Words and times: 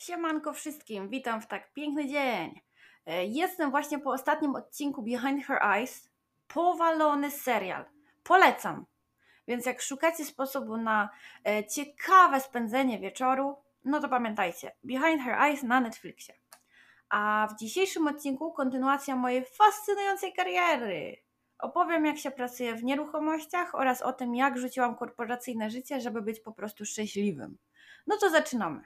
Siemanko 0.00 0.52
wszystkim, 0.52 1.08
witam 1.08 1.40
w 1.40 1.46
tak 1.46 1.72
piękny 1.72 2.08
dzień. 2.08 2.60
E, 3.06 3.26
Jestem 3.26 3.70
właśnie 3.70 3.98
po 3.98 4.10
ostatnim 4.10 4.54
odcinku 4.56 5.02
Behind 5.02 5.44
Her 5.44 5.62
Eyes. 5.62 6.10
Powalony 6.48 7.30
serial. 7.30 7.84
Polecam. 8.22 8.86
Więc 9.48 9.66
jak 9.66 9.82
szukacie 9.82 10.24
sposobu 10.24 10.76
na 10.76 11.10
e, 11.48 11.66
ciekawe 11.66 12.40
spędzenie 12.40 12.98
wieczoru, 12.98 13.56
no 13.84 14.00
to 14.00 14.08
pamiętajcie, 14.08 14.72
Behind 14.84 15.22
Her 15.22 15.34
Eyes 15.34 15.62
na 15.62 15.80
Netflixie. 15.80 16.34
A 17.08 17.48
w 17.50 17.58
dzisiejszym 17.58 18.06
odcinku 18.06 18.52
kontynuacja 18.52 19.16
mojej 19.16 19.44
fascynującej 19.44 20.32
kariery. 20.32 21.16
Opowiem, 21.58 22.06
jak 22.06 22.18
się 22.18 22.30
pracuje 22.30 22.74
w 22.74 22.84
nieruchomościach 22.84 23.74
oraz 23.74 24.02
o 24.02 24.12
tym, 24.12 24.34
jak 24.34 24.58
rzuciłam 24.58 24.96
korporacyjne 24.96 25.70
życie, 25.70 26.00
żeby 26.00 26.22
być 26.22 26.40
po 26.40 26.52
prostu 26.52 26.84
szczęśliwym. 26.84 27.58
No 28.06 28.16
to 28.16 28.30
zaczynamy. 28.30 28.84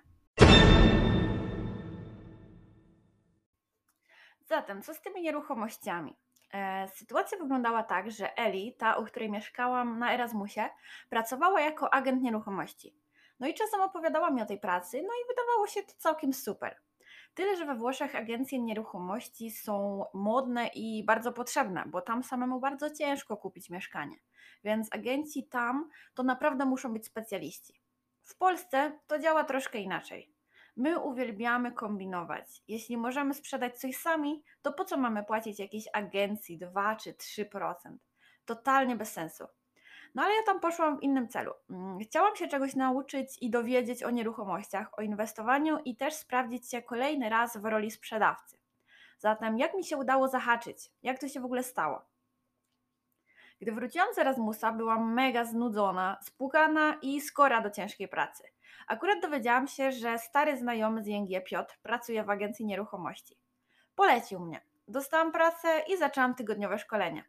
Zatem, 4.45 4.83
co 4.83 4.95
z 4.95 5.01
tymi 5.01 5.23
nieruchomościami? 5.23 6.17
E, 6.53 6.89
sytuacja 6.89 7.39
wyglądała 7.39 7.83
tak, 7.83 8.11
że 8.11 8.37
Eli, 8.39 8.77
ta, 8.79 8.97
u 8.97 9.05
której 9.05 9.31
mieszkałam 9.31 9.99
na 9.99 10.15
Erasmusie, 10.15 10.69
pracowała 11.11 11.61
jako 11.61 11.95
agent 11.95 12.23
nieruchomości. 12.23 12.97
No 13.41 13.47
i 13.47 13.55
czasem 13.55 13.81
opowiadała 13.81 14.31
mi 14.31 14.43
o 14.43 14.47
tej 14.47 14.59
pracy, 14.59 15.03
no 15.03 15.09
i 15.09 15.29
wydawało 15.29 15.67
się 15.67 15.83
to 15.83 15.93
całkiem 15.99 16.33
super. 16.33 16.81
Tyle, 17.35 17.57
że 17.57 17.67
we 17.67 17.75
Włoszech 17.75 18.17
agencje 18.17 18.59
nieruchomości 18.59 19.51
są 19.51 20.05
modne 20.15 20.67
i 20.67 21.05
bardzo 21.05 21.33
potrzebne, 21.33 21.85
bo 21.87 22.01
tam 22.01 22.23
samemu 22.23 22.61
bardzo 22.61 22.91
ciężko 22.91 23.37
kupić 23.37 23.71
mieszkanie. 23.71 24.17
Więc 24.65 24.89
agenci 24.93 25.49
tam 25.49 25.91
to 26.15 26.23
naprawdę 26.23 26.65
muszą 26.65 26.93
być 26.93 27.07
specjaliści. 27.07 27.81
W 28.23 28.37
Polsce 28.37 28.99
to 29.07 29.19
działa 29.19 29.45
troszkę 29.45 29.79
inaczej. 29.79 30.34
My 30.77 31.01
uwielbiamy 31.01 31.73
kombinować. 31.73 32.63
Jeśli 32.69 32.97
możemy 32.97 33.35
sprzedać 33.35 33.79
coś 33.79 33.97
sami, 33.97 34.45
to 34.63 34.73
po 34.73 34.85
co 34.85 34.97
mamy 34.97 35.25
płacić 35.25 35.59
jakiejś 35.59 35.85
agencji 35.93 36.59
2 36.59 36.97
czy 36.97 37.13
3%? 37.13 37.75
Totalnie 38.45 38.97
bez 38.97 39.13
sensu. 39.13 39.45
No 40.15 40.23
ale 40.23 40.35
ja 40.35 40.43
tam 40.47 40.61
poszłam 40.61 40.99
w 40.99 41.03
innym 41.03 41.29
celu. 41.29 41.53
Mm, 41.71 41.99
Chciałam 41.99 42.37
się 42.37 42.49
czegoś 42.49 42.75
nauczyć 42.75 43.39
i 43.41 43.51
dowiedzieć 43.51 44.03
o 44.03 44.11
nieruchomościach, 44.11 44.99
o 44.99 45.03
inwestowaniu 45.03 45.79
i 45.85 45.97
też 45.97 46.15
sprawdzić 46.15 46.71
się 46.71 46.83
kolejny 46.83 47.29
raz 47.29 47.57
w 47.57 47.65
roli 47.65 47.91
sprzedawcy. 47.91 48.59
Zatem 49.19 49.59
jak 49.59 49.75
mi 49.75 49.85
się 49.85 49.97
udało 49.97 50.29
zahaczyć? 50.29 50.91
Jak 51.03 51.19
to 51.19 51.29
się 51.29 51.41
w 51.41 51.45
ogóle 51.45 51.63
stało? 51.63 52.14
Gdy 53.61 53.73
wróciłam 53.73 54.15
z 54.15 54.19
Erasmusa, 54.19 54.73
byłam 54.73 55.15
mega 55.15 55.45
znudzona, 55.45 56.19
spłukana 56.23 56.99
i 57.03 57.21
skora 57.21 57.61
do 57.61 57.71
ciężkiej 57.71 58.09
pracy. 58.09 58.45
Akurat 58.89 59.21
dowiedziałam 59.23 59.67
się, 59.67 59.93
że 59.93 60.19
stary 60.19 60.57
znajomy 60.57 61.03
z 61.03 61.07
ING 61.07 61.45
Piotr 61.45 61.79
pracuje 61.83 62.25
w 62.25 62.31
agencji 62.31 62.67
nieruchomości. 62.67 63.37
Polecił 63.95 64.41
mnie. 64.41 64.61
Dostałam 64.89 65.33
pracę 65.33 65.69
i 65.89 65.97
zaczęłam 65.97 66.35
tygodniowe 66.35 66.79
szkolenie. 66.79 67.25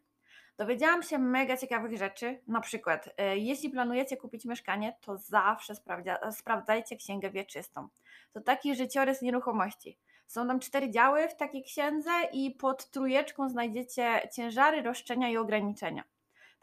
Dowiedziałam 0.57 1.03
się 1.03 1.17
mega 1.17 1.57
ciekawych 1.57 1.97
rzeczy, 1.97 2.41
na 2.47 2.61
przykład 2.61 3.09
e, 3.17 3.37
jeśli 3.37 3.69
planujecie 3.69 4.17
kupić 4.17 4.45
mieszkanie, 4.45 4.97
to 5.01 5.17
zawsze 5.17 5.73
sprawdzia- 5.73 6.31
sprawdzajcie 6.31 6.95
księgę 6.95 7.29
wieczystą. 7.29 7.87
To 8.33 8.41
taki 8.41 8.75
życiorys 8.75 9.21
nieruchomości. 9.21 9.99
Są 10.27 10.47
tam 10.47 10.59
cztery 10.59 10.89
działy 10.91 11.29
w 11.29 11.35
takiej 11.35 11.63
księdze 11.63 12.11
i 12.33 12.51
pod 12.51 12.89
trójeczką 12.91 13.49
znajdziecie 13.49 14.29
ciężary, 14.33 14.81
roszczenia 14.81 15.29
i 15.29 15.37
ograniczenia. 15.37 16.03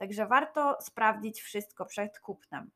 Także 0.03 0.27
warto 0.27 0.77
sprawdzić 0.81 1.41
wszystko 1.42 1.86
przed 1.86 2.20
kupnem. 2.20 2.70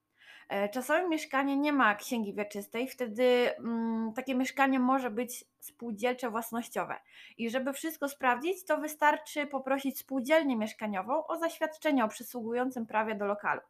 E, 0.48 0.68
Czasami 0.68 1.08
mieszkanie 1.08 1.56
nie 1.56 1.72
ma 1.72 1.94
księgi 1.94 2.34
wieczystej, 2.34 2.88
wtedy 2.88 3.56
mm, 3.58 4.12
takie 4.12 4.34
mieszkanie 4.34 4.78
może 4.78 5.10
być 5.10 5.44
spółdzielcze 5.60 6.30
własnościowe. 6.30 6.96
I 7.38 7.50
żeby 7.50 7.72
wszystko 7.72 8.08
sprawdzić, 8.08 8.64
to 8.64 8.78
wystarczy 8.78 9.46
poprosić 9.46 9.98
spółdzielnię 9.98 10.56
mieszkaniową 10.56 11.26
o 11.26 11.38
zaświadczenie 11.38 12.04
o 12.04 12.08
przysługującym 12.08 12.86
prawie 12.86 13.14
do 13.14 13.26
lokalu. 13.26 13.60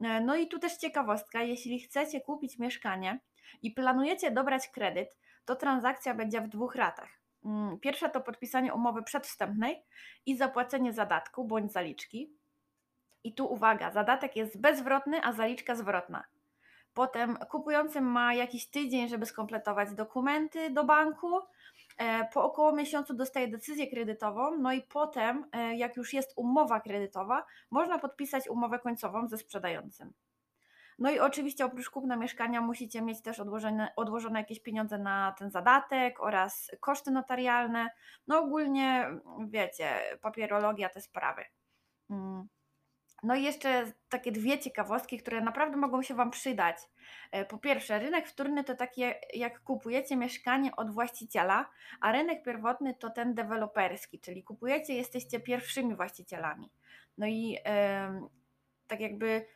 E, 0.00 0.20
No 0.20 0.36
i 0.36 0.48
tu 0.48 0.58
też 0.58 0.76
ciekawostka, 0.76 1.42
jeśli 1.42 1.80
chcecie 1.80 2.20
kupić 2.20 2.58
mieszkanie 2.58 3.20
i 3.62 3.70
planujecie 3.70 4.30
dobrać 4.30 4.68
kredyt, 4.68 5.16
to 5.44 5.56
transakcja 5.56 6.14
będzie 6.14 6.40
w 6.40 6.48
dwóch 6.48 6.74
ratach. 6.74 7.08
Mm, 7.44 7.80
Pierwsza 7.80 8.08
to 8.08 8.20
podpisanie 8.20 8.74
umowy 8.74 9.02
przedwstępnej 9.02 9.82
i 10.26 10.36
zapłacenie 10.36 10.92
zadatku 10.92 11.44
bądź 11.44 11.72
zaliczki. 11.72 12.41
I 13.24 13.34
tu 13.34 13.46
uwaga, 13.46 13.90
zadatek 13.90 14.36
jest 14.36 14.60
bezzwrotny, 14.60 15.24
a 15.24 15.32
zaliczka 15.32 15.74
zwrotna. 15.74 16.24
Potem 16.94 17.36
kupujący 17.36 18.00
ma 18.00 18.34
jakiś 18.34 18.70
tydzień, 18.70 19.08
żeby 19.08 19.26
skompletować 19.26 19.94
dokumenty 19.94 20.70
do 20.70 20.84
banku. 20.84 21.40
E, 21.98 22.28
Po 22.34 22.44
około 22.44 22.72
miesiącu 22.72 23.14
dostaje 23.14 23.48
decyzję 23.48 23.90
kredytową, 23.90 24.58
no 24.58 24.72
i 24.72 24.82
potem, 24.82 25.46
e, 25.52 25.76
jak 25.76 25.96
już 25.96 26.12
jest 26.12 26.32
umowa 26.36 26.80
kredytowa, 26.80 27.44
można 27.70 27.98
podpisać 27.98 28.48
umowę 28.48 28.78
końcową 28.78 29.28
ze 29.28 29.38
sprzedającym. 29.38 30.12
No 30.98 31.10
i 31.10 31.18
oczywiście 31.18 31.64
oprócz 31.64 31.90
kupna 31.90 32.16
mieszkania 32.16 32.60
musicie 32.60 33.02
mieć 33.02 33.22
też 33.22 33.40
odłożone, 33.40 33.92
odłożone 33.96 34.40
jakieś 34.40 34.60
pieniądze 34.60 34.98
na 34.98 35.34
ten 35.38 35.50
zadatek 35.50 36.20
oraz 36.20 36.70
koszty 36.80 37.10
notarialne. 37.10 37.90
No 38.26 38.38
ogólnie 38.38 39.10
wiecie, 39.48 40.18
papierologia, 40.20 40.88
te 40.88 41.00
sprawy. 41.00 41.44
Mm. 42.10 42.48
No 43.22 43.34
i 43.34 43.42
jeszcze 43.42 43.92
takie 44.08 44.32
dwie 44.32 44.58
ciekawostki, 44.58 45.18
które 45.18 45.40
naprawdę 45.40 45.76
mogą 45.76 46.02
się 46.02 46.14
Wam 46.14 46.30
przydać. 46.30 46.76
E, 47.32 47.44
Po 47.44 47.58
pierwsze, 47.58 47.98
rynek 47.98 48.28
wtórny 48.28 48.64
to 48.64 48.74
takie, 48.74 49.14
jak 49.34 49.62
kupujecie 49.62 50.16
mieszkanie 50.16 50.76
od 50.76 50.90
właściciela, 50.90 51.70
a 52.00 52.12
rynek 52.12 52.42
pierwotny 52.42 52.94
to 52.94 53.10
ten 53.10 53.34
deweloperski, 53.34 54.20
czyli 54.20 54.42
kupujecie, 54.42 54.94
jesteście 54.94 55.40
pierwszymi 55.40 55.96
właścicielami. 55.96 56.70
No 57.18 57.26
i 57.26 57.58
em, 57.64 58.28
tak 58.88 59.00
jakby 59.00 59.46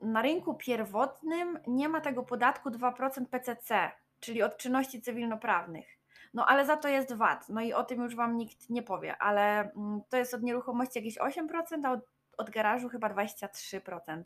na 0.00 0.22
rynku 0.22 0.54
pierwotnym 0.54 1.58
nie 1.66 1.88
ma 1.88 2.00
tego 2.00 2.22
podatku 2.22 2.70
2% 2.70 3.26
PCC, 3.26 3.90
czyli 4.20 4.42
od 4.42 4.56
czynności 4.56 5.02
cywilnoprawnych. 5.02 5.98
No 6.34 6.46
ale 6.46 6.66
za 6.66 6.76
to 6.76 6.88
jest 6.88 7.14
VAT, 7.14 7.48
no 7.48 7.60
i 7.60 7.72
o 7.72 7.84
tym 7.84 8.02
już 8.02 8.16
Wam 8.16 8.36
nikt 8.36 8.70
nie 8.70 8.82
powie, 8.82 9.16
ale 9.18 9.60
mm, 9.60 10.00
to 10.08 10.16
jest 10.16 10.34
od 10.34 10.42
nieruchomości 10.42 10.98
jakieś 10.98 11.18
8%, 11.18 11.86
a 11.86 11.92
od 11.92 12.00
od 12.38 12.50
garażu 12.50 12.88
chyba 12.88 13.08
23%. 13.08 14.22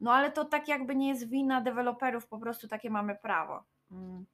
No 0.00 0.14
ale 0.14 0.32
to 0.32 0.44
tak 0.44 0.68
jakby 0.68 0.96
nie 0.96 1.08
jest 1.08 1.28
wina 1.28 1.60
deweloperów, 1.60 2.26
po 2.26 2.38
prostu 2.38 2.68
takie 2.68 2.90
mamy 2.90 3.16
prawo. 3.16 3.64
Mm. 3.90 4.26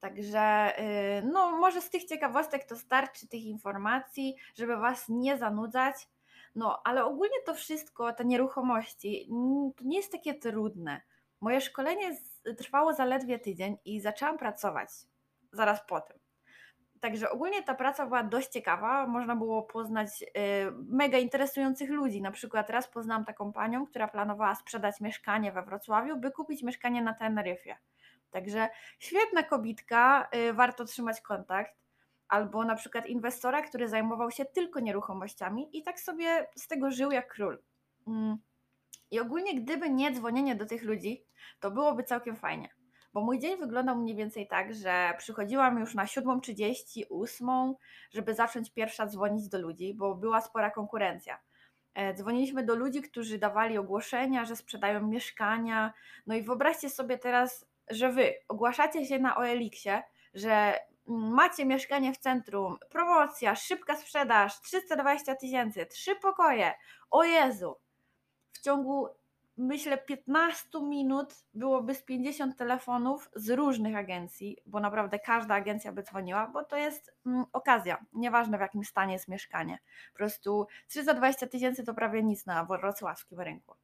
Także 0.00 0.72
y, 1.18 1.22
no 1.32 1.58
może 1.58 1.80
z 1.80 1.90
tych 1.90 2.04
ciekawostek 2.04 2.64
to 2.64 2.76
starczy 2.76 3.28
tych 3.28 3.44
informacji, 3.44 4.36
żeby 4.54 4.76
Was 4.76 5.08
nie 5.08 5.38
zanudzać. 5.38 6.08
No 6.54 6.80
ale 6.84 7.04
ogólnie 7.04 7.36
to 7.46 7.54
wszystko, 7.54 8.12
te 8.12 8.24
nieruchomości, 8.24 9.28
to 9.76 9.84
nie 9.84 9.96
jest 9.96 10.12
takie 10.12 10.34
trudne. 10.34 11.00
Moje 11.40 11.60
szkolenie 11.60 12.16
trwało 12.56 12.92
zaledwie 12.92 13.38
tydzień 13.38 13.76
i 13.84 14.00
zaczęłam 14.00 14.38
pracować 14.38 14.90
zaraz 15.52 15.86
po 15.86 16.00
tym. 16.00 16.18
Także 17.00 17.30
ogólnie 17.30 17.62
ta 17.62 17.74
praca 17.74 18.06
była 18.06 18.22
dość 18.22 18.48
ciekawa. 18.48 19.06
Można 19.06 19.36
było 19.36 19.62
poznać 19.62 20.22
y, 20.22 20.26
mega 20.88 21.18
interesujących 21.18 21.90
ludzi. 21.90 22.22
Na 22.22 22.30
przykład 22.30 22.70
raz 22.70 22.88
poznałam 22.88 23.24
taką 23.24 23.52
panią, 23.52 23.86
która 23.86 24.08
planowała 24.08 24.54
sprzedać 24.54 25.00
mieszkanie 25.00 25.52
we 25.52 25.62
Wrocławiu, 25.62 26.16
by 26.16 26.30
kupić 26.30 26.62
mieszkanie 26.62 27.02
na 27.02 27.14
Teneryfie. 27.14 27.76
Także 28.30 28.68
świetna 28.98 29.42
kobitka, 29.42 30.28
y, 30.34 30.52
warto 30.52 30.84
trzymać 30.84 31.20
kontakt. 31.20 31.80
Albo 32.28 32.64
na 32.64 32.74
przykład 32.74 33.06
inwestora, 33.06 33.62
który 33.62 33.88
zajmował 33.88 34.30
się 34.30 34.44
tylko 34.44 34.80
nieruchomościami 34.80 35.78
i 35.78 35.82
tak 35.82 36.00
sobie 36.00 36.46
z 36.56 36.68
tego 36.68 36.90
żył 36.90 37.10
jak 37.10 37.32
król. 37.32 37.62
Mm. 38.06 38.36
I 39.10 39.20
ogólnie, 39.20 39.60
gdyby 39.60 39.90
nie 39.90 40.12
dzwonienie 40.12 40.54
do 40.54 40.66
tych 40.66 40.82
ludzi, 40.82 41.24
to 41.60 41.70
byłoby 41.70 42.04
całkiem 42.04 42.36
fajnie. 42.36 42.68
Bo 43.12 43.20
mój 43.20 43.38
dzień 43.38 43.58
wyglądał 43.58 43.96
mniej 43.96 44.16
więcej 44.16 44.46
tak, 44.48 44.74
że 44.74 45.14
przychodziłam 45.18 45.78
już 45.78 45.94
na 45.94 46.04
7.30, 46.04 47.02
8, 47.10 47.48
żeby 48.10 48.34
zacząć 48.34 48.70
pierwsza 48.70 49.06
dzwonić 49.06 49.48
do 49.48 49.58
ludzi, 49.58 49.94
bo 49.94 50.14
była 50.14 50.40
spora 50.40 50.70
konkurencja. 50.70 51.40
E, 51.94 52.14
Dzwoniliśmy 52.14 52.64
do 52.64 52.74
ludzi, 52.74 53.02
którzy 53.02 53.38
dawali 53.38 53.78
ogłoszenia, 53.78 54.44
że 54.44 54.56
sprzedają 54.56 55.06
mieszkania. 55.06 55.92
No 56.26 56.34
i 56.34 56.42
wyobraźcie 56.42 56.90
sobie 56.90 57.18
teraz, 57.18 57.66
że 57.90 58.12
wy 58.12 58.34
ogłaszacie 58.48 59.06
się 59.06 59.18
na 59.18 59.36
OLX-ie, 59.36 60.02
że 60.34 60.50
mm, 61.08 61.34
macie 61.34 61.66
mieszkanie 61.66 62.12
w 62.12 62.18
centrum, 62.18 62.78
promocja, 62.90 63.56
szybka 63.56 63.96
sprzedaż, 63.96 64.60
320 64.60 65.34
tysięcy, 65.34 65.86
trzy 65.86 66.16
pokoje. 66.16 66.72
O 67.10 67.24
Jezu! 67.24 67.76
W 68.52 68.60
ciągu 68.60 69.08
myślę 69.56 69.98
15 69.98 70.68
minut 70.82 71.34
byłoby 71.54 71.94
z 71.94 72.02
50 72.02 72.56
telefonów 72.56 73.30
z 73.36 73.50
różnych 73.50 73.96
agencji, 73.96 74.56
bo 74.66 74.80
naprawdę 74.80 75.18
każda 75.18 75.54
agencja 75.54 75.92
by 75.92 76.02
dzwoniła, 76.02 76.46
bo 76.46 76.64
to 76.64 76.76
jest 76.76 77.14
mm, 77.26 77.44
okazja, 77.52 78.04
nieważne 78.12 78.58
w 78.58 78.60
jakim 78.60 78.84
stanie 78.84 79.12
jest 79.12 79.28
mieszkanie. 79.28 79.78
Po 80.12 80.16
prostu 80.16 80.66
320 80.88 81.46
tysięcy 81.46 81.84
to 81.84 81.94
prawie 81.94 82.22
nic 82.22 82.46
na 82.46 82.64
wrocławskim 82.64 83.40
rynku. 83.40 83.74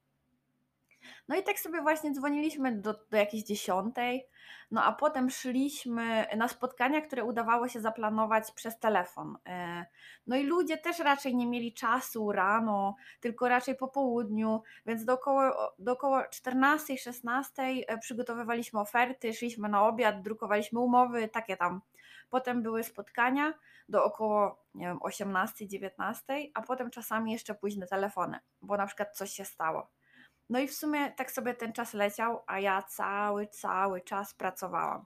No 1.27 1.35
i 1.35 1.43
tak 1.43 1.59
sobie 1.59 1.81
właśnie 1.81 2.11
dzwoniliśmy 2.11 2.71
do, 2.71 2.93
do 2.93 3.17
jakiejś 3.17 3.43
dziesiątej, 3.43 4.27
no 4.71 4.83
a 4.83 4.91
potem 4.91 5.29
szliśmy 5.29 6.25
na 6.37 6.47
spotkania, 6.47 7.01
które 7.01 7.23
udawało 7.23 7.67
się 7.67 7.81
zaplanować 7.81 8.51
przez 8.51 8.79
telefon. 8.79 9.37
E, 9.45 9.85
no 10.27 10.35
i 10.35 10.43
ludzie 10.43 10.77
też 10.77 10.99
raczej 10.99 11.35
nie 11.35 11.47
mieli 11.47 11.73
czasu 11.73 12.31
rano, 12.31 12.95
tylko 13.19 13.47
raczej 13.47 13.75
po 13.75 13.87
południu, 13.87 14.61
więc 14.85 15.05
do 15.05 15.13
około, 15.13 15.73
do 15.79 15.91
około 15.91 16.19
14-16 16.19 17.49
e, 17.57 17.97
przygotowywaliśmy 17.97 18.79
oferty, 18.79 19.33
szliśmy 19.33 19.69
na 19.69 19.87
obiad, 19.87 20.21
drukowaliśmy 20.21 20.79
umowy, 20.79 21.27
takie 21.27 21.57
tam. 21.57 21.81
Potem 22.29 22.63
były 22.63 22.83
spotkania 22.83 23.53
do 23.89 24.03
około 24.03 24.63
nie 24.75 24.87
wiem, 24.87 24.99
18-19, 24.99 26.47
a 26.53 26.61
potem 26.61 26.89
czasami 26.89 27.31
jeszcze 27.31 27.55
późne 27.55 27.87
telefony, 27.87 28.39
bo 28.61 28.77
na 28.77 28.87
przykład 28.87 29.17
coś 29.17 29.31
się 29.31 29.45
stało. 29.45 29.87
No 30.49 30.59
i 30.59 30.67
w 30.67 30.73
sumie 30.73 31.11
tak 31.11 31.31
sobie 31.31 31.53
ten 31.53 31.73
czas 31.73 31.93
leciał, 31.93 32.43
a 32.47 32.59
ja 32.59 32.81
cały, 32.81 33.47
cały 33.47 34.01
czas 34.01 34.33
pracowałam. 34.33 35.05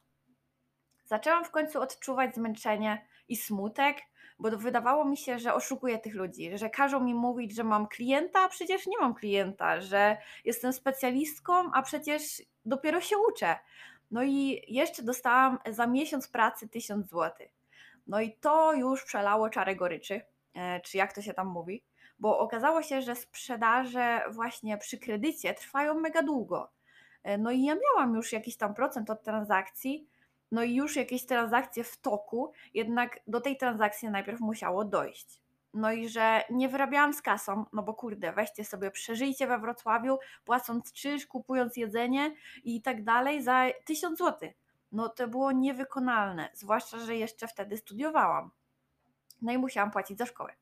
Zaczęłam 1.05 1.45
w 1.45 1.51
końcu 1.51 1.81
odczuwać 1.81 2.35
zmęczenie 2.35 3.07
i 3.27 3.35
smutek, 3.35 3.97
bo 4.39 4.57
wydawało 4.57 5.05
mi 5.05 5.17
się, 5.17 5.39
że 5.39 5.53
oszukuję 5.53 5.99
tych 5.99 6.15
ludzi, 6.15 6.57
że 6.57 6.69
każą 6.69 6.99
mi 6.99 7.13
mówić, 7.13 7.55
że 7.55 7.63
mam 7.63 7.87
klienta, 7.87 8.39
a 8.39 8.49
przecież 8.49 8.87
nie 8.87 8.97
mam 8.99 9.13
klienta, 9.13 9.81
że 9.81 10.17
jestem 10.45 10.73
specjalistką, 10.73 11.71
a 11.73 11.81
przecież 11.81 12.41
dopiero 12.65 13.01
się 13.01 13.15
uczę. 13.17 13.55
No 14.11 14.23
i 14.23 14.61
jeszcze 14.67 15.03
dostałam 15.03 15.57
za 15.69 15.87
miesiąc 15.87 16.27
pracy 16.27 16.69
1000 16.69 17.09
zł. 17.09 17.47
No 18.07 18.21
i 18.21 18.37
to 18.37 18.73
już 18.73 19.03
przelało 19.03 19.49
czarę 19.49 19.75
goryczy, 19.75 20.21
czy 20.83 20.97
jak 20.97 21.13
to 21.13 21.21
się 21.21 21.33
tam 21.33 21.47
mówi 21.47 21.83
bo 22.21 22.39
okazało 22.39 22.81
się, 22.81 23.01
że 23.01 23.15
sprzedaże 23.15 24.21
właśnie 24.31 24.77
przy 24.77 24.97
kredycie 24.97 25.53
trwają 25.53 25.99
mega 25.99 26.23
długo. 26.23 26.71
E, 27.23 27.37
no 27.37 27.51
i 27.51 27.63
ja 27.63 27.75
miałam 27.75 28.15
już 28.15 28.31
jakiś 28.31 28.57
tam 28.57 28.73
procent 28.73 29.09
od 29.09 29.23
transakcji, 29.23 30.07
no 30.51 30.63
i 30.63 30.75
już 30.75 30.95
jakieś 30.95 31.25
transakcje 31.25 31.83
w 31.83 31.97
toku, 31.97 32.51
jednak 32.73 33.19
do 33.27 33.41
tej 33.41 33.57
transakcji 33.57 34.09
najpierw 34.09 34.39
musiało 34.39 34.85
dojść. 34.85 35.41
No 35.73 35.91
i 35.91 36.09
że 36.09 36.43
nie 36.49 36.69
wyrabiałam 36.69 37.13
z 37.13 37.21
kasą, 37.21 37.65
no 37.73 37.83
bo 37.83 37.93
kurde, 37.93 38.33
weźcie 38.33 38.65
sobie, 38.65 38.91
przeżyjcie 38.91 39.47
we 39.47 39.59
Wrocławiu, 39.59 40.17
płacąc 40.45 40.93
czyż, 40.93 41.27
kupując 41.27 41.77
jedzenie 41.77 42.35
i 42.63 42.81
tak 42.81 43.03
dalej 43.03 43.43
za 43.43 43.65
1000 43.85 44.19
zł. 44.19 44.49
No 44.91 45.09
to 45.09 45.27
było 45.27 45.51
niewykonalne, 45.51 46.49
zwłaszcza, 46.53 46.99
że 46.99 47.15
jeszcze 47.15 47.47
wtedy 47.47 47.77
studiowałam. 47.77 48.51
No 49.41 49.51
i 49.51 49.57
musiałam 49.57 49.91
płacić 49.91 50.17
za 50.17 50.25
szkołę. 50.25 50.53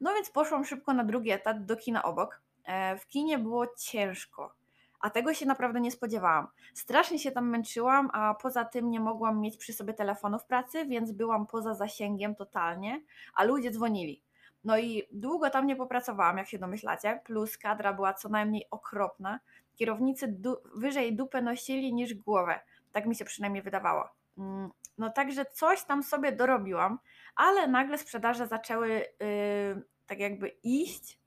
No 0.00 0.14
więc 0.14 0.30
poszłam 0.30 0.64
szybko 0.64 0.94
na 0.94 1.04
drugi 1.04 1.30
etat 1.30 1.64
do 1.64 1.76
kina 1.76 2.02
obok. 2.02 2.42
E, 2.64 2.96
w 2.96 3.06
kinie 3.06 3.38
było 3.38 3.66
ciężko, 3.78 4.54
a 5.00 5.10
tego 5.10 5.34
się 5.34 5.46
naprawdę 5.46 5.80
nie 5.80 5.90
spodziewałam. 5.90 6.46
Strasznie 6.74 7.18
się 7.18 7.30
tam 7.30 7.48
męczyłam, 7.48 8.10
a 8.12 8.34
poza 8.34 8.64
tym 8.64 8.90
nie 8.90 9.00
mogłam 9.00 9.40
mieć 9.40 9.56
przy 9.56 9.72
sobie 9.72 9.94
telefonu 9.94 10.38
w 10.38 10.44
pracy, 10.44 10.86
więc 10.86 11.12
byłam 11.12 11.46
poza 11.46 11.74
zasięgiem 11.74 12.34
totalnie, 12.34 13.02
a 13.34 13.44
ludzie 13.44 13.70
dzwonili. 13.70 14.22
No 14.64 14.78
i 14.78 15.02
długo 15.12 15.50
tam 15.50 15.66
nie 15.66 15.76
popracowałam, 15.76 16.38
jak 16.38 16.48
się 16.48 16.58
domyślacie, 16.58 17.20
plus 17.24 17.58
kadra 17.58 17.92
była 17.92 18.14
co 18.14 18.28
najmniej 18.28 18.66
okropna. 18.70 19.40
Kierownicy 19.74 20.28
du 20.28 20.56
wyżej 20.74 21.16
dupę 21.16 21.42
nosili 21.42 21.94
niż 21.94 22.14
głowę. 22.14 22.60
Tak 22.92 23.06
mi 23.06 23.14
się 23.14 23.24
przynajmniej 23.24 23.62
wydawało. 23.62 24.08
Mm, 24.38 24.70
no 24.98 25.10
także 25.10 25.44
coś 25.44 25.82
tam 25.82 26.02
sobie 26.02 26.32
dorobiłam, 26.32 26.98
ale 27.40 27.68
nagle 27.68 27.98
sprzedaże 27.98 28.46
zaczęły 28.46 28.88
yy, 28.88 29.82
tak 30.06 30.18
jakby 30.18 30.48
iść, 30.48 31.18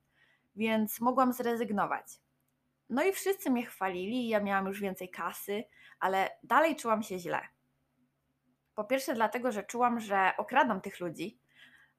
więc 0.55 1.01
mogłam 1.01 1.33
zrezygnować. 1.33 2.05
No 2.89 3.03
i 3.03 3.13
wszyscy 3.13 3.49
mnie 3.49 3.65
chwalili, 3.65 4.27
ja 4.27 4.39
miałam 4.39 4.67
już 4.67 4.81
więcej 4.81 5.09
kasy, 5.09 5.63
ale 5.99 6.29
dalej 6.43 6.75
czułam 6.75 7.03
się 7.03 7.19
źle. 7.19 7.41
Po 8.75 8.83
pierwsze, 8.83 9.13
dlatego, 9.13 9.51
że 9.51 9.63
czułam, 9.63 9.99
że 9.99 10.31
okradam 10.37 10.81
tych 10.81 10.99
ludzi, 10.99 11.39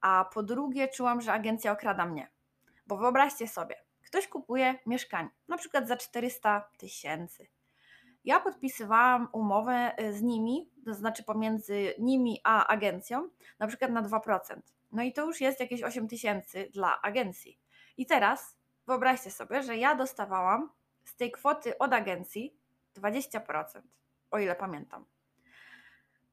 a 0.01 0.31
po 0.35 0.43
drugie, 0.43 0.89
czułam, 0.89 1.21
że 1.21 1.33
agencja 1.33 1.73
okrada 1.73 2.07
mnie. 2.07 2.29
Bo 2.87 2.97
wyobraźcie 2.97 3.49
sobie, 3.49 3.77
ktoś 4.03 4.29
kupuje 4.29 4.79
mieszkanie, 4.87 5.31
na 5.49 5.59
przykład 5.59 5.89
za 5.89 5.97
400 5.97 6.69
tysięcy. 6.79 7.47
Ja 8.25 8.41
podpisywałam 8.41 9.29
umowę 9.33 9.93
y, 10.01 10.13
z 10.13 10.23
nimi, 10.23 10.71
to 10.85 10.95
znaczy 10.95 11.25
pomiędzy 11.25 11.95
nimi 11.99 12.41
a 12.45 12.67
agencją, 12.67 13.29
na 13.59 13.67
przykład 13.67 13.91
na 13.91 14.03
2%. 14.03 14.39
No 14.93 15.03
i 15.03 15.13
to 15.13 15.27
już 15.27 15.41
jest 15.41 15.61
jakieś 15.61 15.83
8 15.83 16.09
tysięcy 16.09 16.71
dla 16.73 17.03
agencji. 17.03 17.59
I 17.97 18.07
teraz 18.07 18.57
wyobraźcie 18.87 19.31
sobie, 19.31 19.63
że 19.63 19.77
ja 19.77 19.95
dostawałam 19.95 20.71
z 21.05 21.17
tej 21.17 21.33
kwoty 21.33 21.79
od 21.79 21.93
agencji 21.93 22.57
20%, 22.97 23.65
o 24.31 24.39
ile 24.39 24.57
pamiętam. 24.57 25.05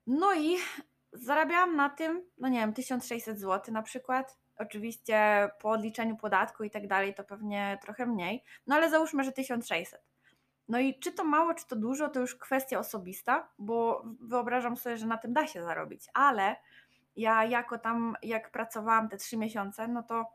No 0.07 0.33
i 0.33 0.57
zarabiałam 1.13 1.75
na 1.75 1.89
tym, 1.89 2.25
no 2.37 2.47
nie 2.47 2.59
wiem, 2.59 2.73
1600 2.73 3.39
zł 3.39 3.73
na 3.73 3.81
przykład. 3.81 4.37
Oczywiście 4.57 5.49
po 5.59 5.69
odliczeniu 5.69 6.17
podatku 6.17 6.63
i 6.63 6.69
tak 6.69 6.87
dalej 6.87 7.13
to 7.13 7.23
pewnie 7.23 7.79
trochę 7.81 8.05
mniej, 8.05 8.43
no 8.67 8.75
ale 8.75 8.89
załóżmy, 8.89 9.23
że 9.23 9.31
1600. 9.31 10.10
No 10.71 10.79
i 10.79 10.99
czy 10.99 11.11
to 11.11 11.23
mało, 11.23 11.53
czy 11.53 11.67
to 11.67 11.75
dużo, 11.75 12.09
to 12.09 12.19
już 12.19 12.35
kwestia 12.35 12.79
osobista, 12.79 13.49
bo 13.59 14.03
wyobrażam 14.19 14.77
sobie, 14.77 14.97
że 14.97 15.07
na 15.07 15.17
tym 15.17 15.33
da 15.33 15.47
się 15.47 15.63
zarobić, 15.63 16.05
ale 16.13 16.55
ja 17.15 17.45
jako 17.45 17.77
tam, 17.77 18.15
jak 18.23 18.51
pracowałam 18.51 19.09
te 19.09 19.17
trzy 19.17 19.37
miesiące, 19.37 19.87
no 19.87 20.03
to 20.03 20.25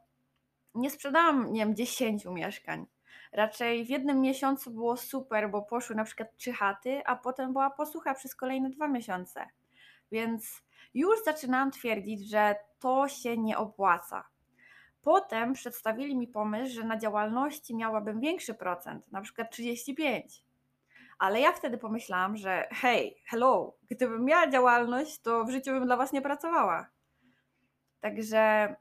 nie 0.74 0.90
sprzedałam, 0.90 1.52
nie 1.52 1.60
wiem, 1.60 1.76
10 1.76 2.24
mieszkań. 2.24 2.86
Raczej 3.32 3.84
w 3.84 3.88
jednym 3.88 4.20
miesiącu 4.20 4.70
było 4.70 4.96
super, 4.96 5.50
bo 5.50 5.62
poszły 5.62 5.96
na 5.96 6.04
przykład 6.04 6.36
trzy 6.36 6.52
chaty, 6.52 7.02
a 7.06 7.16
potem 7.16 7.52
była 7.52 7.70
posłucha 7.70 8.14
przez 8.14 8.34
kolejne 8.34 8.70
dwa 8.70 8.88
miesiące. 8.88 9.46
Więc 10.12 10.62
już 10.94 11.24
zaczynałam 11.24 11.70
twierdzić, 11.70 12.30
że 12.30 12.56
to 12.78 13.08
się 13.08 13.36
nie 13.38 13.58
opłaca. 13.58 14.24
Potem 15.06 15.52
przedstawili 15.52 16.16
mi 16.16 16.28
pomysł, 16.28 16.74
że 16.74 16.84
na 16.84 16.98
działalności 16.98 17.76
miałabym 17.76 18.20
większy 18.20 18.54
procent, 18.54 19.12
na 19.12 19.20
przykład 19.20 19.50
35. 19.50 20.44
Ale 21.18 21.40
ja 21.40 21.52
wtedy 21.52 21.78
pomyślałam, 21.78 22.36
że 22.36 22.68
hej, 22.70 23.22
hello, 23.26 23.76
gdybym 23.90 24.24
miała 24.24 24.50
działalność, 24.50 25.20
to 25.20 25.44
w 25.44 25.50
życiu 25.50 25.70
bym 25.70 25.86
dla 25.86 25.96
Was 25.96 26.12
nie 26.12 26.22
pracowała. 26.22 26.90
Także 28.00 28.74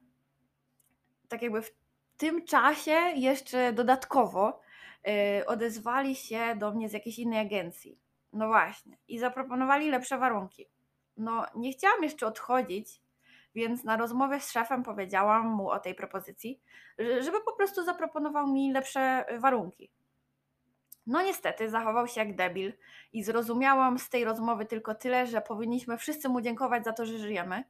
tak 1.28 1.42
jakby 1.42 1.62
w 1.62 1.72
tym 2.18 2.46
czasie 2.46 2.98
jeszcze 3.16 3.74
dodatkowo 3.74 4.62
yy, 5.06 5.46
odezwali 5.46 6.16
się 6.16 6.56
do 6.56 6.72
mnie 6.72 6.90
z 6.90 6.94
jakiejś 6.94 7.20
innej 7.20 7.40
agencji. 7.40 8.00
No 8.34 8.48
właśnie. 8.48 8.98
I 9.08 9.20
zaproponowali 9.20 9.90
lepsze 9.90 10.18
warunki. 10.18 10.66
No, 11.18 11.46
nie 11.56 11.72
chciałam 11.72 12.04
jeszcze 12.04 12.28
odchodzić, 12.28 13.02
więc 13.56 13.84
na 13.84 13.98
rozmowie 13.98 14.40
z 14.40 14.52
szefem 14.52 14.84
powiedziałam 14.84 15.48
mu 15.48 15.70
o 15.70 15.80
tej 15.80 15.96
propozycji, 15.96 16.62
żeby 17.00 17.42
po 17.46 17.54
prostu 17.56 17.84
zaproponował 17.84 18.48
mi 18.48 18.72
lepsze 18.72 19.26
warunki. 19.40 19.92
No 21.08 21.22
niestety 21.22 21.70
zachował 21.70 22.08
się 22.08 22.22
jak 22.22 22.36
debil 22.36 22.74
i 23.14 23.24
zrozumiałam 23.24 24.00
z 24.00 24.10
tej 24.10 24.24
rozmowy 24.24 24.66
tylko 24.66 24.96
tyle, 24.96 25.28
że 25.28 25.42
powinniśmy 25.42 25.98
wszyscy 25.98 26.30
mu 26.30 26.42
dziękować 26.42 26.84
za 26.84 26.94
to, 26.94 27.06
że 27.06 27.18
żyjemy. 27.18 27.64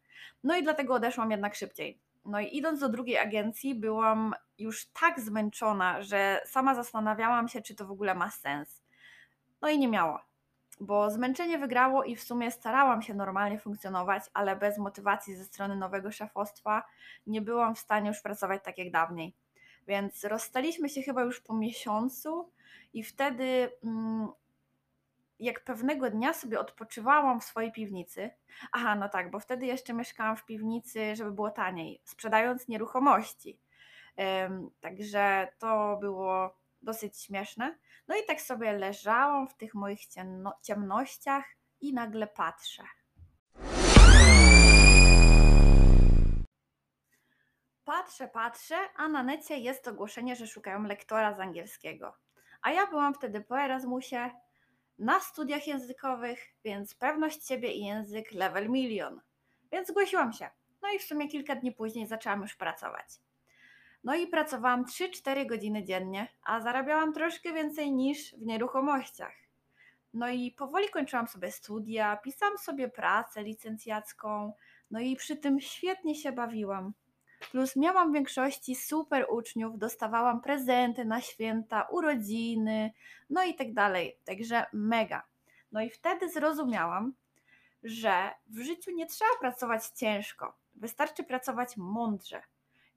No 0.43 0.57
i 0.57 0.63
dlatego 0.63 0.93
odeszłam 0.93 1.31
jednak 1.31 1.55
szybciej. 1.55 1.99
No 2.25 2.39
i 2.39 2.57
idąc 2.57 2.79
do 2.79 2.89
drugiej 2.89 3.17
agencji, 3.17 3.75
byłam 3.75 4.33
już 4.57 4.85
tak 4.85 5.19
zmęczona, 5.19 6.01
że 6.01 6.41
sama 6.45 6.75
zastanawiałam 6.75 7.47
się, 7.47 7.61
czy 7.61 7.75
to 7.75 7.85
w 7.85 7.91
ogóle 7.91 8.15
ma 8.15 8.31
sens. 8.31 8.83
No 9.61 9.69
i 9.69 9.79
nie 9.79 9.87
miało 9.87 10.19
bo 10.79 11.11
zmęczenie 11.11 11.57
wygrało 11.57 12.03
i 12.03 12.15
w 12.15 12.23
sumie 12.23 12.51
starałam 12.51 13.01
się 13.01 13.13
normalnie 13.13 13.59
funkcjonować, 13.59 14.23
ale 14.33 14.55
bez 14.55 14.77
motywacji 14.77 15.35
ze 15.35 15.45
strony 15.45 15.75
nowego 15.75 16.11
szefostwa 16.11 16.83
nie 17.27 17.41
byłam 17.41 17.75
w 17.75 17.79
stanie 17.79 18.07
już 18.07 18.21
pracować 18.21 18.63
tak 18.63 18.77
jak 18.77 18.91
dawniej. 18.91 19.35
Więc 19.87 20.23
rozstaliśmy 20.23 20.89
się 20.89 21.01
chyba 21.01 21.23
już 21.23 21.41
po 21.41 21.53
miesiącu 21.53 22.51
i 22.93 23.03
wtedy, 23.03 23.71
mm, 23.83 24.27
jak 25.39 25.63
pewnego 25.63 26.09
dnia 26.09 26.33
sobie 26.33 26.59
odpoczywałam 26.59 27.39
w 27.39 27.43
swojej 27.43 27.71
piwnicy, 27.71 28.29
aha, 28.71 28.95
no 28.95 29.09
tak, 29.09 29.31
bo 29.31 29.39
wtedy 29.39 29.65
jeszcze 29.65 29.93
mieszkałam 29.93 30.37
w 30.37 30.45
piwnicy, 30.45 31.15
żeby 31.15 31.31
było 31.31 31.51
taniej, 31.51 32.01
sprzedając 32.03 32.67
nieruchomości. 32.67 33.59
Także 34.81 35.47
to 35.59 35.97
było 36.01 36.57
dosyć 36.85 37.21
śmieszne. 37.21 37.77
No 38.07 38.15
i 38.15 38.25
tak 38.25 38.41
sobie 38.41 38.73
leżałam 38.73 39.47
w 39.47 39.57
tych 39.57 39.73
moich 39.73 40.05
ciemno 40.05 40.53
ciemnościach 40.63 41.45
i 41.81 41.93
nagle 41.93 42.27
patrzę. 42.27 42.83
Patrzę, 47.83 48.27
patrzę, 48.27 48.77
a 48.95 49.07
na 49.07 49.23
necie 49.23 49.57
jest 49.57 49.87
ogłoszenie, 49.87 50.35
że 50.35 50.47
szukają 50.47 50.83
lektora 50.83 51.33
z 51.33 51.39
angielskiego. 51.39 52.17
A 52.61 52.71
ja 52.71 52.87
byłam 52.87 53.13
wtedy 53.13 53.41
po 53.41 53.59
Erasmusie 53.59 54.31
na 54.99 55.19
studiach 55.19 55.67
językowych, 55.67 56.55
więc 56.63 56.95
pewność 56.95 57.47
siebie 57.47 57.73
i 57.73 57.85
język 57.85 58.31
level 58.31 58.69
milion. 58.69 59.21
Więc 59.71 59.87
zgłosiłam 59.87 60.33
się. 60.33 60.49
No 60.81 60.89
i 60.91 60.99
w 60.99 61.03
sumie 61.03 61.27
kilka 61.27 61.55
dni 61.55 61.71
później 61.71 62.07
zaczęłam 62.07 62.41
już 62.41 62.55
pracować. 62.55 63.07
No 64.05 64.15
i 64.15 64.27
pracowałam 64.27 64.85
3-4 64.85 65.45
godziny 65.45 65.83
dziennie, 65.83 66.27
a 66.43 66.61
zarabiałam 66.61 67.13
troszkę 67.13 67.53
więcej 67.53 67.91
niż 67.91 68.35
w 68.35 68.45
nieruchomościach. 68.45 69.33
No 70.13 70.29
i 70.29 70.51
powoli 70.51 70.89
kończyłam 70.89 71.27
sobie 71.27 71.51
studia, 71.51 72.17
pisałam 72.17 72.57
sobie 72.57 72.89
pracę 72.89 73.43
licencjacką, 73.43 74.53
no 74.91 74.99
i 74.99 75.15
przy 75.15 75.35
tym 75.35 75.59
świetnie 75.61 76.15
się 76.15 76.31
bawiłam. 76.31 76.93
Plus 77.51 77.75
miałam 77.75 78.11
w 78.11 78.13
większości 78.13 78.75
super 78.75 79.25
uczniów, 79.29 79.77
dostawałam 79.77 80.41
prezenty 80.41 81.05
na 81.05 81.21
święta, 81.21 81.87
urodziny, 81.91 82.91
no 83.29 83.43
i 83.43 83.55
tak 83.55 83.73
dalej. 83.73 84.17
Także 84.25 84.65
mega. 84.73 85.23
No 85.71 85.81
i 85.81 85.89
wtedy 85.89 86.29
zrozumiałam, 86.29 87.13
że 87.83 88.31
w 88.47 88.59
życiu 88.59 88.91
nie 88.91 89.05
trzeba 89.05 89.31
pracować 89.39 89.87
ciężko, 89.87 90.53
wystarczy 90.75 91.23
pracować 91.23 91.77
mądrze. 91.77 92.41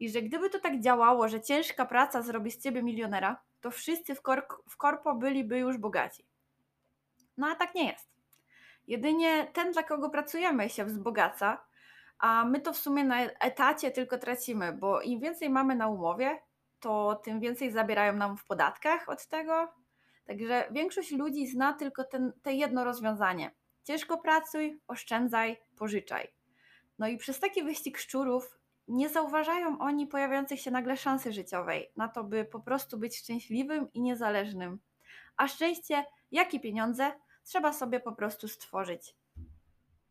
I 0.01 0.11
że 0.11 0.23
gdyby 0.23 0.51
to 0.51 0.61
tak 0.61 0.81
działało, 0.81 1.29
że 1.29 1.41
ciężka 1.41 1.87
praca 1.87 2.23
zrobi 2.23 2.51
z 2.51 2.63
ciebie 2.63 2.83
milionera, 2.83 3.43
to 3.61 3.71
wszyscy 3.71 4.15
w, 4.15 4.23
kork- 4.23 4.63
w 4.69 4.77
korpo 4.77 5.15
byliby 5.15 5.59
już 5.59 5.79
bogaci. 5.79 6.27
No 7.37 7.47
a 7.47 7.55
tak 7.55 7.75
nie 7.75 7.93
jest. 7.93 8.09
Jedynie 8.87 9.47
ten, 9.53 9.73
dla 9.73 9.83
kogo 9.83 10.11
pracujemy, 10.11 10.69
się 10.69 10.85
wzbogaca, 10.85 11.65
a 12.19 12.45
my 12.45 12.61
to 12.61 12.73
w 12.73 12.77
sumie 12.77 13.05
na 13.05 13.21
etacie 13.23 13.91
tylko 13.91 14.19
tracimy, 14.19 14.73
bo 14.73 15.01
im 15.03 15.21
więcej 15.21 15.51
mamy 15.51 15.75
na 15.75 15.89
umowie, 15.89 16.39
to 16.81 17.21
tym 17.25 17.41
więcej 17.41 17.71
zabierają 17.71 18.13
nam 18.13 18.37
w 18.37 18.45
podatkach 18.45 19.09
od 19.09 19.27
tego. 19.27 19.73
Także 20.27 20.69
większość 20.71 21.13
ludzi 21.13 21.47
zna 21.47 21.73
tylko 21.73 22.05
ten, 22.05 22.33
te 22.43 22.53
jedno 22.53 22.85
rozwiązanie. 22.85 23.51
Ciężko 23.85 24.19
pracuj, 24.19 24.81
oszczędzaj, 24.87 25.57
pożyczaj. 25.77 26.29
No 26.99 27.09
i 27.09 27.17
przez 27.17 27.41
taki 27.41 27.63
wyścig 27.63 27.99
szczurów 27.99 28.58
nie 28.89 29.09
zauważają 29.09 29.79
oni 29.79 30.07
pojawiających 30.07 30.61
się 30.61 30.71
nagle 30.71 30.97
szansy 30.97 31.33
życiowej 31.33 31.93
na 31.97 32.09
to, 32.09 32.25
by 32.25 32.45
po 32.45 32.61
prostu 32.61 32.99
być 32.99 33.19
szczęśliwym 33.19 33.93
i 33.93 34.01
niezależnym. 34.01 34.79
A 35.37 35.49
szczęście, 35.49 36.05
jak 36.31 36.55
i 36.55 36.61
pieniądze, 36.61 37.13
trzeba 37.45 37.73
sobie 37.73 38.01
po 38.01 38.13
prostu 38.13 38.49
stworzyć. 38.49 39.15